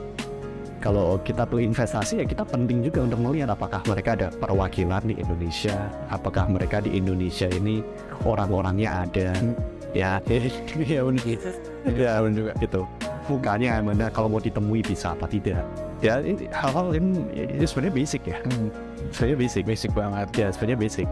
[0.78, 5.16] kalau kita perlu investasi ya kita penting juga untuk melihat apakah mereka ada perwakilan di
[5.18, 5.76] Indonesia
[6.08, 7.82] apakah mereka di Indonesia ini
[8.24, 9.34] orang-orangnya ada
[9.96, 11.24] ya benar.
[11.88, 12.52] Iya benar juga.
[12.62, 12.82] gitu
[13.28, 15.60] mukanya mana kalau mau ditemui bisa apa tidak
[16.00, 16.22] ya
[16.54, 18.70] hal-hal ini, ini sebenarnya basic ya Hmm.
[19.12, 20.28] sebenarnya basic Basic banget.
[20.38, 21.08] ya sebenarnya basic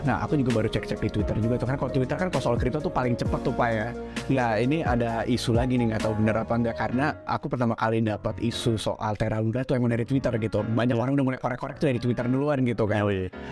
[0.00, 2.56] Nah, aku juga baru cek-cek di Twitter juga tuh kan kalau Twitter kan kalau soal
[2.56, 3.88] kripto tuh paling cepet tuh Pak ya.
[4.32, 8.00] Nah, ini ada isu lagi nih nggak tahu bener apa enggak karena aku pertama kali
[8.00, 10.64] dapat isu soal Terra Luna tuh emang dari Twitter gitu.
[10.64, 13.04] Banyak orang udah mulai korek-korek tuh dari Twitter duluan gitu kan.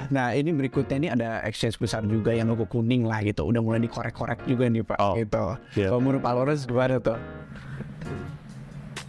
[0.09, 3.45] Nah, ini berikutnya ini ada exchange besar juga yang logo kuning lah gitu.
[3.45, 5.45] Udah mulai dikorek-korek juga nih Pak Oh, gitu.
[5.77, 5.93] iya.
[5.93, 7.19] Kalau menurut Pak Lawrence gimana tuh?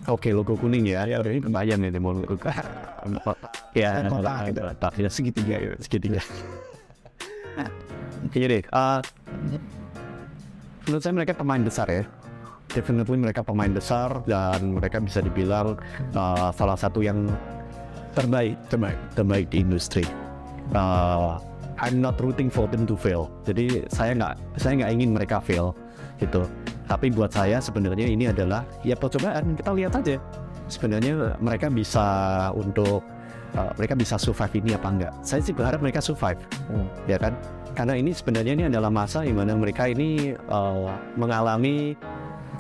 [0.10, 2.34] Oke logo kuning ya, ya ini kebayang nih mau logo
[3.78, 4.62] ya Kotak gitu.
[4.66, 6.22] kotak ya segitiga ya segitiga.
[8.36, 8.64] Iya deh.
[8.76, 9.00] uh,
[10.86, 12.04] menurut saya mereka pemain besar ya.
[12.70, 15.74] Definitely mereka pemain besar dan mereka bisa dibilang
[16.14, 17.26] uh, salah satu yang
[18.14, 20.06] terbaik, terbaik, terbaik di industri.
[20.78, 21.42] Uh,
[21.82, 23.32] I'm not rooting for them to fail.
[23.48, 25.74] Jadi saya nggak saya nggak ingin mereka fail
[26.22, 26.46] gitu.
[26.86, 29.58] Tapi buat saya sebenarnya ini adalah ya percobaan.
[29.58, 30.20] Kita lihat aja
[30.70, 32.06] sebenarnya mereka bisa
[32.54, 33.02] untuk
[33.56, 35.14] uh, mereka bisa survive ini apa enggak.
[35.24, 36.42] Saya sih berharap mereka survive,
[37.08, 37.34] ya kan?
[37.78, 41.96] Karena ini sebenarnya ini adalah masa di mana mereka ini uh, mengalami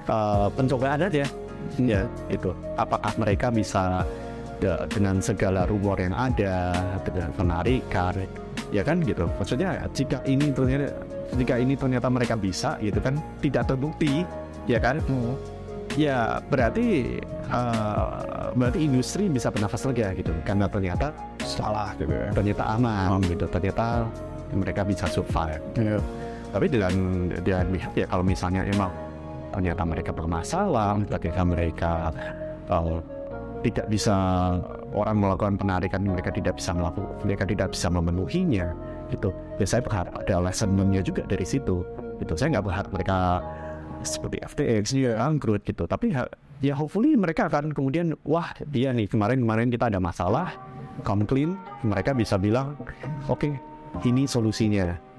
[0.07, 1.27] uh, pencobaan aja,
[1.75, 2.55] ya itu.
[2.79, 4.07] Apakah mereka bisa
[4.63, 6.71] de- dengan segala rumor yang ada,
[7.03, 8.15] dengan penarikan,
[8.71, 9.27] ya kan gitu.
[9.35, 10.93] Maksudnya jika ini ternyata
[11.35, 14.23] jika ini ternyata mereka bisa, gitu kan, tidak terbukti,
[14.65, 15.03] ya kan?
[15.99, 17.19] Ya berarti
[17.51, 20.31] uh, berarti industri bisa bernafas lega gitu.
[20.47, 21.11] Karena ternyata
[21.43, 22.31] Salah gitu ya.
[22.31, 23.43] ternyata aman gitu.
[23.51, 24.07] Ternyata
[24.55, 25.61] mereka bisa survive.
[25.75, 25.99] Iya.
[26.49, 26.93] tapi dengan
[27.45, 28.89] dengan pihak ya kalau misalnya emang
[29.53, 32.09] ternyata mereka bermasalah ternyata mereka
[32.73, 32.97] uh,
[33.61, 34.15] tidak bisa
[34.97, 38.67] orang melakukan penarikan mereka tidak bisa melakukan mereka tidak bisa memenuhinya
[39.13, 39.29] gitu.
[39.61, 41.85] Ya saya berharap ada lesson learn-nya juga dari situ
[42.17, 42.33] gitu.
[42.33, 43.17] Saya nggak berharap mereka
[44.03, 45.85] seperti FTX dia bangkrut gitu.
[45.85, 46.15] Tapi
[46.59, 50.55] ya hopefully mereka akan kemudian wah dia nih kemarin kemarin kita ada masalah
[51.07, 51.55] come clean
[51.87, 52.75] mereka bisa bilang
[53.31, 53.47] oke
[54.03, 55.09] ini solusinya.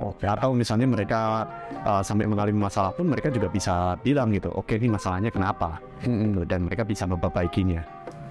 [0.00, 1.44] Oke, atau misalnya mereka
[1.84, 6.48] uh, sampai mengalami masalah pun mereka juga bisa bilang gitu, oke ini masalahnya kenapa, Gitu,
[6.48, 7.82] dan mereka bisa memperbaikinya.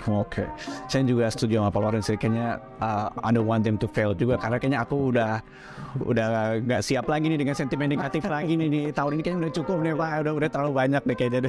[0.10, 0.50] Oke,
[0.90, 2.10] saya juga setuju sama Pak Lawrence.
[2.18, 5.46] Kayaknya uh, I don't want them to fail juga karena kayaknya aku udah
[6.02, 9.54] udah nggak siap lagi nih dengan sentimen negatif lagi nih di tahun ini kayaknya udah
[9.54, 10.10] cukup nih Pak.
[10.26, 11.40] Udah udah terlalu banyak deh kayaknya.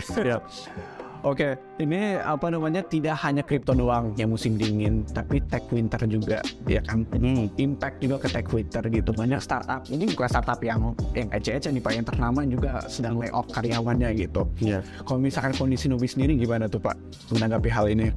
[1.23, 6.43] Oke, ini apa namanya tidak hanya kripto doang yang musim dingin, tapi tech winter juga,
[6.67, 7.07] ya kan?
[7.15, 7.47] Hmm.
[7.63, 9.15] Impact juga ke tech winter gitu.
[9.15, 13.31] Banyak startup, ini bukan startup yang yang ece-ece nih Pak, yang ternama juga sedang lay
[13.31, 14.51] off karyawannya gitu.
[14.59, 14.83] Iya.
[15.07, 16.99] Kalau misalkan kondisi Nobi sendiri gimana tuh Pak
[17.31, 18.11] menanggapi hal ini?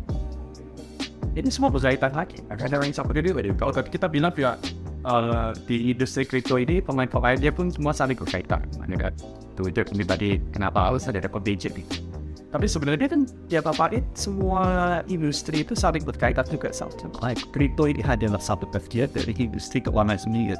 [1.36, 2.40] ini semua berkaitan lagi.
[2.48, 4.56] Karena yang seperti itu, kalau kita bilang ya
[5.04, 8.64] eh, di industri kripto ini pemain-pemainnya pun semua saling berkaitan.
[9.60, 12.15] Itu ini tadi kenapa harus ada gitu.
[12.56, 16.96] Tapi sebenarnya kan ya bapak itu semua industri itu saling berkaitan juga sama.
[17.20, 20.56] Like kripto ini adalah satu bagian dari industri keuangan sendiri.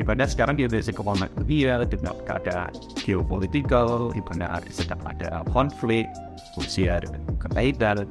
[0.00, 2.72] Di mana sekarang di industri keuangan dunia dengan keadaan
[3.04, 6.08] geopolitikal, di mana ada sedang ada konflik,
[6.56, 8.08] Rusia dengan Ukraina,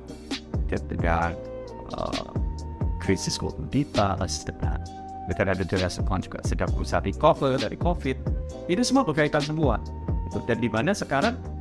[0.70, 1.34] dan dengan
[1.98, 2.30] uh,
[3.02, 4.78] krisis komoditas, dengan
[5.26, 8.18] negara negara Jepang juga sedang berusaha recover dari COVID.
[8.70, 9.82] Itu semua berkaitan semua.
[10.46, 11.57] Dan di mana sekarang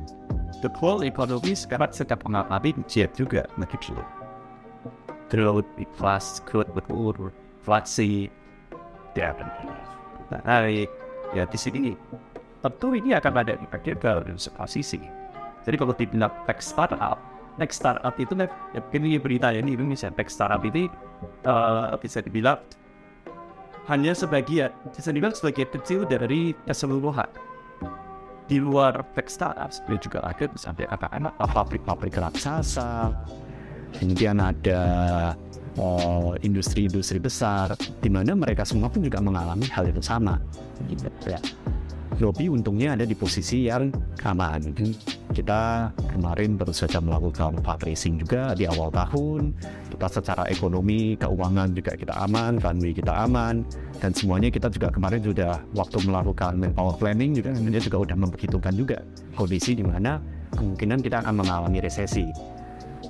[0.61, 3.93] the whole economy sekarang sedang mengalami ujian juga begitu.
[5.27, 8.31] Growth, inflasi, growth betul, inflasi,
[9.11, 9.35] dan
[10.31, 10.89] naik.
[11.35, 11.93] Ya di sini
[12.63, 15.01] tentu ini akan ada impactnya ke semua sisi.
[15.67, 17.19] Jadi kalau dibilang tech startup,
[17.59, 20.87] tech startup itu ya mungkin ini berita ya ini Indonesia tech startup ini
[21.43, 22.63] eh, bisa dibilang
[23.91, 27.27] hanya sebagian, bisa dibilang sebagian kecil dari keseluruhan
[28.47, 33.11] di luar tech startup juga ada misalnya anak-anak pabrik-pabrik raksasa
[33.95, 34.81] Kemudian ada
[35.79, 40.37] oh, industri-industri besar di mana mereka semua pun juga mengalami hal yang sama.
[40.91, 41.39] Gitu, ya.
[42.17, 43.93] Robi untungnya ada di posisi yang
[44.25, 44.73] aman.
[45.29, 49.53] Kita kemarin baru saja melakukan fundraising juga di awal tahun.
[49.93, 53.61] Kita secara ekonomi, keuangan juga kita aman, runway kita aman,
[54.01, 58.73] dan semuanya kita juga kemarin sudah waktu melakukan manpower planning juga dia juga sudah memperhitungkan
[58.73, 58.97] juga
[59.37, 60.17] kondisi di mana
[60.57, 62.25] kemungkinan kita akan mengalami resesi.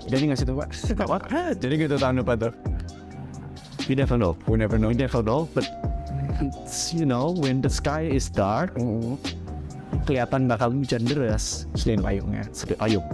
[0.08, 0.70] Jadi nggak situ Pak?
[1.64, 2.54] Jadi gitu tahun depan tuh.
[3.88, 4.36] We never know.
[4.52, 4.92] We never know.
[4.92, 5.64] We never know, but
[6.98, 8.76] you know, when the sky is dark,
[10.08, 11.66] kelihatan bakal hujan deras.
[11.76, 12.44] Selain payungnya.
[12.56, 13.06] Sedih payung.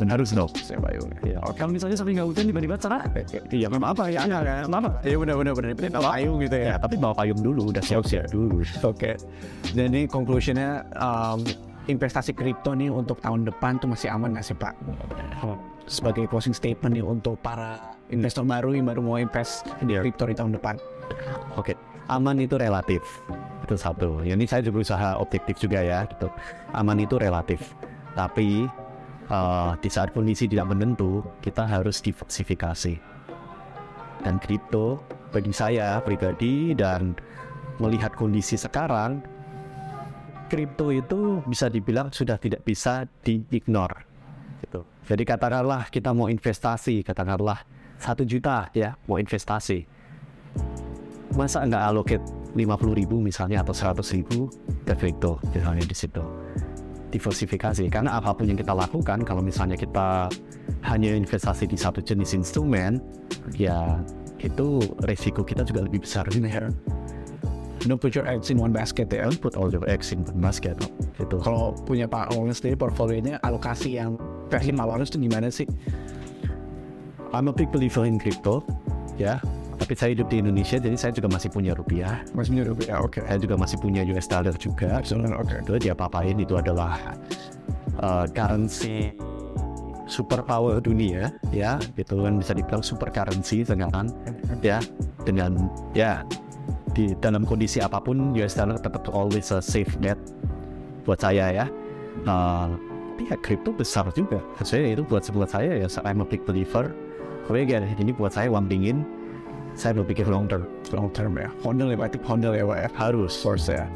[0.00, 0.48] Dan harus know.
[0.58, 1.18] Selain payungnya.
[1.22, 1.38] Ya.
[1.54, 3.02] Kalau misalnya sampai nggak hujan tiba-tiba cerah,
[3.52, 4.24] Iya, memang apa ya?
[4.26, 4.70] Ya, kan?
[4.72, 4.90] Apa?
[5.04, 5.74] Iya benar benar benar.
[6.00, 6.66] Bawa payung gitu ya.
[6.66, 8.64] ya tapi bawa payung dulu, udah siap-siap dulu.
[8.82, 9.14] Oke.
[9.72, 11.40] Jadi conclusionnya um,
[11.90, 14.74] investasi kripto nih untuk tahun depan tuh masih aman nggak sih Pak?
[15.90, 20.06] Sebagai closing statement nih untuk para investor baru yang baru mau invest di Iya.
[20.06, 20.78] kripto di tahun depan.
[21.58, 21.74] Oke,
[22.10, 23.02] aman itu relatif.
[23.62, 24.22] Itu satu.
[24.26, 26.06] Ya, Ini saya berusaha objektif juga ya.
[26.08, 26.26] Gitu.
[26.74, 27.74] Aman itu relatif.
[28.18, 28.66] Tapi
[29.30, 32.98] eh, di saat kondisi tidak menentu, kita harus diversifikasi.
[34.22, 35.02] Dan kripto
[35.34, 37.18] bagi saya pribadi dan
[37.82, 39.18] melihat kondisi sekarang,
[40.46, 44.06] kripto itu bisa dibilang sudah tidak bisa diignore.
[44.62, 44.86] Gitu.
[45.10, 47.66] Jadi katakanlah kita mau investasi, katakanlah
[47.98, 49.86] satu juta ya mau investasi
[51.34, 54.48] masa nggak allocate 50 ribu misalnya atau 100 ribu
[54.84, 56.22] ke kripto misalnya di situ
[57.12, 60.32] diversifikasi karena apa pun yang kita lakukan kalau misalnya kita
[60.88, 63.04] hanya investasi di satu jenis instrumen
[63.52, 64.00] ya
[64.40, 66.72] itu resiko kita juga lebih besar Benar.
[67.82, 69.26] Don't put your eggs in one basket ya.
[69.26, 70.78] Don't put all your eggs in one basket
[71.18, 74.14] gitu Kalau punya Pak Lawrence sendiri portfolionya alokasi yang
[74.46, 75.66] versi Pak Lawrence itu gimana sih?
[77.34, 78.62] I'm a big believer in crypto
[79.18, 79.42] ya
[79.78, 82.20] tapi saya hidup di Indonesia jadi saya juga masih punya rupiah.
[82.36, 83.20] Mas punya rupiah, oke.
[83.24, 85.00] saya juga masih punya US dollar juga.
[85.00, 85.56] Oke.
[85.62, 86.98] itu dia papain itu adalah
[88.00, 89.12] uh, currency
[90.06, 91.80] superpower dunia ya.
[91.96, 94.12] Gitu kan bisa dibilang super currency sekarang
[94.60, 94.78] ya
[95.24, 96.20] dengan ya
[96.92, 100.18] di dalam kondisi apa pun US dollar tetap always a safe bet
[101.08, 101.66] buat saya ya.
[102.28, 102.76] Uh,
[103.12, 104.42] tapi ya crypto besar juga.
[104.66, 106.90] Saya itu buat buat saya ya I'm a big believer.
[107.46, 109.21] Tapi ya ini buat saya uang dingin
[109.74, 111.48] saya berpikir long term Long term ya.
[111.64, 112.88] Honda ya Pak, Honda ya Pak ya.
[113.00, 113.88] harus Source ya.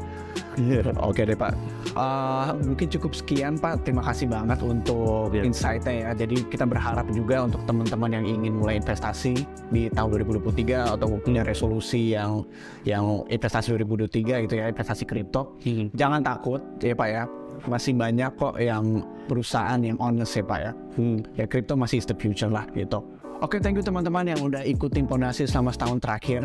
[0.97, 1.53] Oke deh Pak.
[1.93, 3.85] Eh, mungkin cukup sekian Pak.
[3.85, 5.45] Terima kasih banget untuk Iya.
[5.45, 6.09] insight-nya ya.
[6.25, 11.45] Jadi kita berharap juga untuk teman-teman yang ingin mulai investasi di tahun 2023 atau punya
[11.45, 12.41] resolusi yang
[12.81, 15.57] yang investasi 2023 gitu ya, investasi kripto.
[15.93, 17.23] Jangan takut ya Pak ya.
[17.65, 20.71] Masih banyak kok yang perusahaan yang honest ya Pak ya.
[20.97, 21.17] Hmm.
[21.33, 23.01] Ya kripto masih is the future lah gitu.
[23.37, 26.41] Oke, okay, thank you teman-teman yang udah ikutin Pondasi selama setahun terakhir.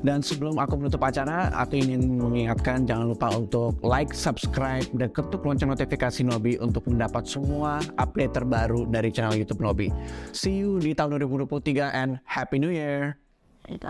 [0.00, 5.44] Dan sebelum aku menutup acara, aku ingin mengingatkan jangan lupa untuk like, subscribe, dan ketuk
[5.44, 9.92] lonceng notifikasi Nobi untuk mendapat semua update terbaru dari channel YouTube Nobi.
[10.32, 13.20] See you di tahun 2023 and Happy New Year!
[13.68, 13.84] Thank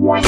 [0.01, 0.25] What?